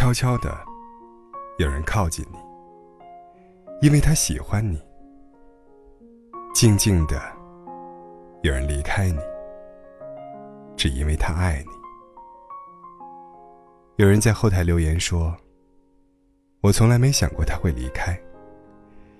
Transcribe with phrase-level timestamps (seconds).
[0.00, 0.58] 悄悄的，
[1.58, 2.38] 有人靠近你，
[3.86, 4.78] 因为他喜欢你；
[6.54, 7.20] 静静的，
[8.40, 9.18] 有人离开你，
[10.74, 11.72] 只因为他爱你。
[13.96, 15.36] 有人在后台留言说
[16.64, 18.18] ：“我从来没想过他会离开，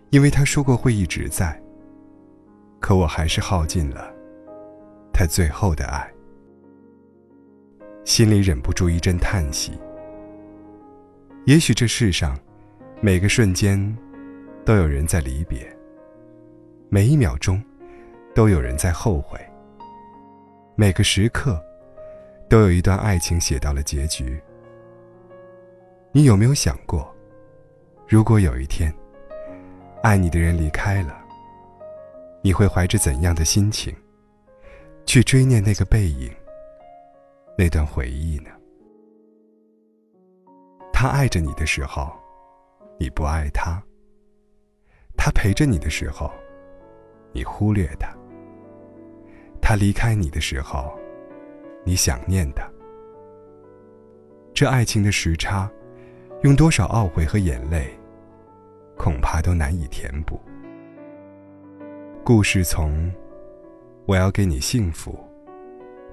[0.09, 1.63] 因为他说过会一直在。
[2.81, 4.11] 可我还是耗尽了
[5.13, 6.11] 他最后的爱。”
[8.07, 9.79] 心里忍不住一阵叹息。
[11.47, 12.39] 也许这世上，
[13.01, 13.97] 每个瞬间，
[14.65, 15.61] 都有人在离别；
[16.91, 17.61] 每一秒钟，
[18.35, 19.39] 都有人在后悔；
[20.77, 21.59] 每个时刻，
[22.49, 24.39] 都有一段爱情写到了结局。
[26.13, 27.11] 你有没有想过，
[28.07, 28.93] 如果有一天，
[30.03, 31.19] 爱你的人离开了，
[32.43, 33.95] 你会怀着怎样的心情，
[35.07, 36.31] 去追念那个背影？
[37.57, 38.51] 那段回忆呢？
[41.03, 42.13] 他爱着你的时候，
[42.99, 43.83] 你不爱他；
[45.17, 46.31] 他陪着你的时候，
[47.33, 48.11] 你忽略他；
[49.63, 50.95] 他离开你的时候，
[51.87, 52.71] 你想念他。
[54.53, 55.71] 这爱情的时差，
[56.43, 57.99] 用多少懊悔和眼泪，
[58.95, 60.39] 恐怕都难以填补。
[62.23, 63.11] 故事从
[64.05, 65.19] “我要给你幸福”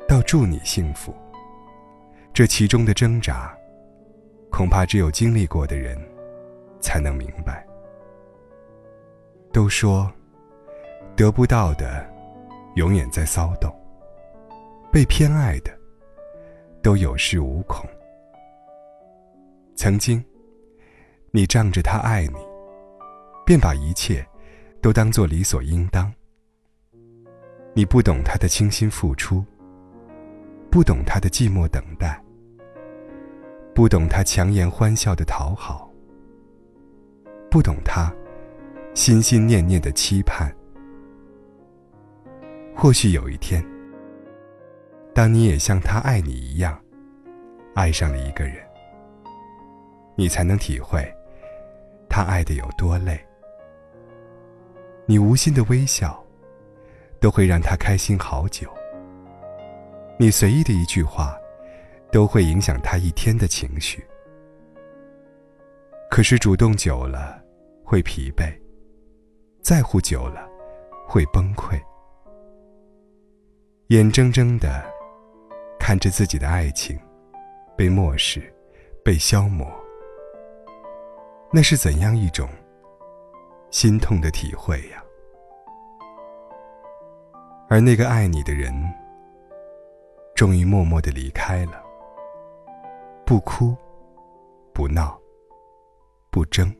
[0.07, 1.13] 到“祝你幸福”。
[2.31, 3.53] 这其中的挣扎，
[4.57, 5.95] 恐怕只有经历过的人，
[6.79, 7.63] 才能明白。
[9.53, 10.11] 都说，
[11.15, 12.03] 得不到的，
[12.73, 13.69] 永远在骚动；
[14.91, 15.71] 被偏爱的，
[16.81, 17.87] 都有恃无恐。
[19.75, 20.25] 曾经，
[21.29, 22.39] 你仗着他爱你，
[23.45, 24.25] 便把一切
[24.81, 26.11] 都当做理所应当。
[27.75, 29.45] 你不懂他的倾心付出，
[30.71, 32.19] 不懂他的寂寞等待。
[33.77, 35.87] 不懂他强颜欢笑的讨好，
[37.47, 38.11] 不懂他
[38.95, 40.51] 心心念念的期盼。
[42.75, 43.63] 或许有一天，
[45.13, 46.75] 当你也像他爱你一样，
[47.75, 48.55] 爱上了一个人，
[50.15, 51.07] 你才能体会
[52.09, 53.23] 他爱的有多累。
[55.05, 56.19] 你无心的微笑，
[57.19, 58.67] 都会让他开心好久。
[60.17, 61.37] 你随意的一句话。
[62.11, 64.05] 都会影响他一天的情绪。
[66.09, 67.41] 可是主动久了
[67.83, 68.51] 会疲惫，
[69.61, 70.47] 在乎久了
[71.07, 71.79] 会崩溃。
[73.87, 74.83] 眼睁睁的
[75.79, 76.99] 看着自己的爱情
[77.77, 78.41] 被漠视、
[79.03, 79.65] 被消磨，
[81.51, 82.49] 那是怎样一种
[83.71, 85.03] 心痛的体会呀？
[87.69, 88.73] 而那个爱你的人，
[90.35, 91.83] 终于默默的离开了。
[93.27, 93.75] 不哭，
[94.73, 95.19] 不闹，
[96.31, 96.73] 不争，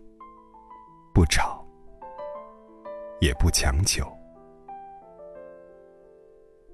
[1.14, 1.62] 不吵，
[3.20, 4.10] 也不强求，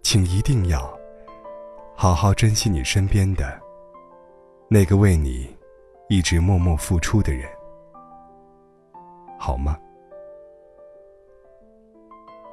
[0.03, 0.95] 请一定要
[1.95, 3.59] 好好珍惜你身边的
[4.69, 5.49] 那个为你
[6.07, 7.49] 一直默默付出的人，
[9.39, 9.75] 好吗？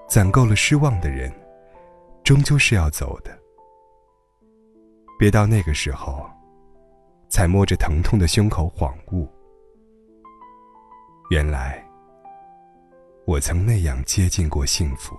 [0.08, 1.30] 攒够了失望的人，
[2.24, 3.38] 终究是要走的，
[5.18, 6.26] 别到那个时候。
[7.30, 9.28] 才摸着疼痛的胸口恍悟，
[11.30, 11.82] 原来
[13.24, 15.16] 我曾那样接近过幸福。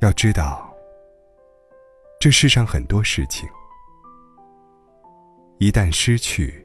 [0.00, 0.72] 要知道，
[2.20, 3.48] 这世上很多事情，
[5.58, 6.64] 一旦失去，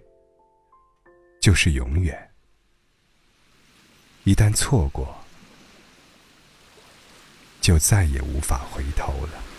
[1.41, 2.15] 就是永远；
[4.23, 5.15] 一旦错过，
[7.59, 9.50] 就再也无法回头了。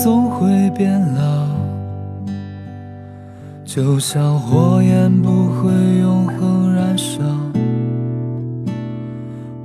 [0.00, 1.48] 总会变老，
[3.64, 7.20] 就像火焰不会永恒燃烧。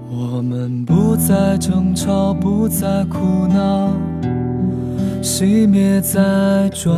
[0.09, 3.91] 我们不再争吵，不再哭闹，
[5.21, 6.91] 熄灭在转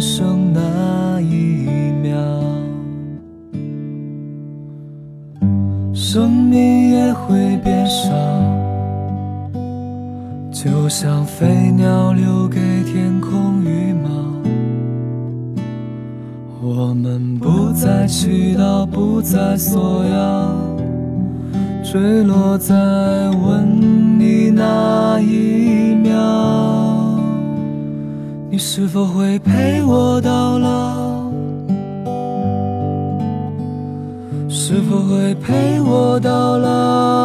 [0.00, 1.68] 身那一
[2.02, 2.18] 秒，
[5.92, 8.57] 生命也会变少。
[10.50, 14.08] 就像飞鸟留给天空羽毛，
[16.62, 18.06] 我们不再。
[18.08, 20.50] 祈祷，不再索要，
[21.84, 22.74] 坠落在
[23.30, 27.20] 吻你那一秒，
[28.50, 31.30] 你是否会陪我到老？
[34.48, 37.17] 是否会陪我到老？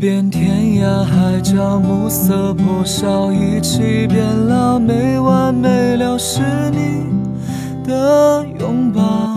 [0.00, 7.04] 遍天涯海角，暮色破晓，一起变老，没完没了是你
[7.84, 9.36] 的拥抱。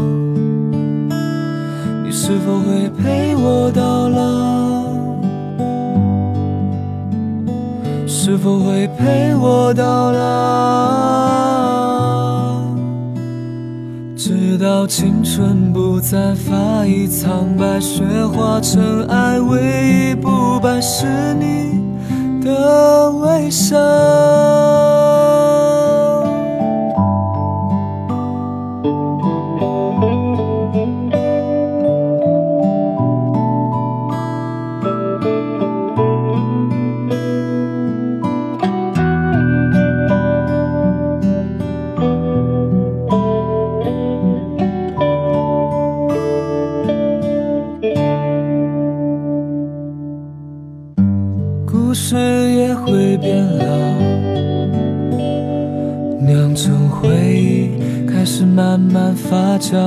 [2.06, 4.86] 你是否会陪我到老？
[8.08, 11.93] 是否会陪我到老？
[14.64, 19.60] 到青春不再发已苍白，雪化尘埃，唯
[20.12, 21.82] 一不败是你
[22.42, 24.63] 的微笑。
[52.86, 53.66] 会变老，
[56.20, 57.70] 酿成回忆，
[58.06, 59.78] 开始慢慢发酵。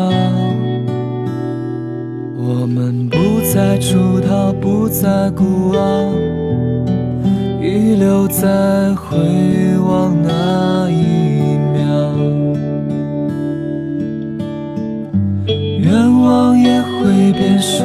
[2.38, 3.16] 我们不
[3.52, 6.10] 再出逃，不再孤傲，
[7.60, 9.16] 遗留在回
[9.78, 11.84] 望那一秒。
[15.78, 17.84] 愿望也会变少。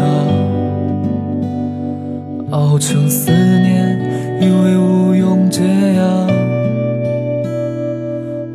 [2.51, 3.97] 熬成思念，
[4.41, 5.00] 以为无
[5.51, 5.63] 这
[5.93, 6.27] 样。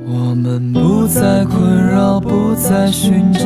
[0.09, 3.41] 我们不再困扰，不再寻找，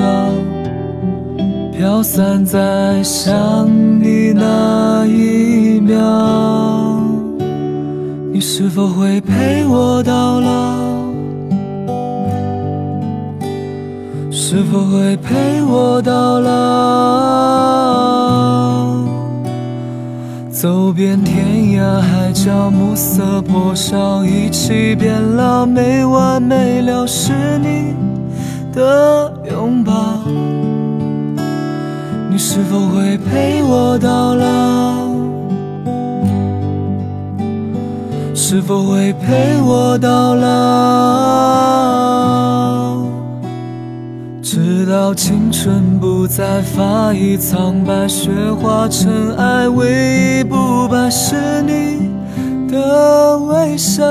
[1.76, 3.68] 飘散在想
[4.00, 5.98] 你那一秒。
[8.32, 10.70] 你是否会陪我到老？
[14.30, 18.09] 是否会陪我到老？
[20.60, 27.94] 走遍天涯海角，暮色破晓，一起变老，没完没了是你
[28.70, 30.18] 的拥抱。
[32.30, 35.08] 你是否会陪我到老？
[38.34, 41.30] 是否会陪我到老？
[44.90, 48.28] 到青春不再发已苍白，雪
[48.60, 52.10] 化尘埃，唯一不败是你
[52.68, 54.02] 的微笑。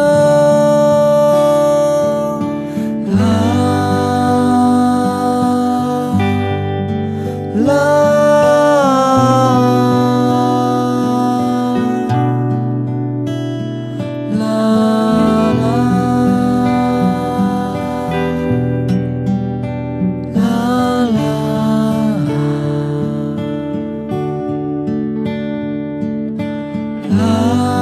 [27.30, 27.79] love.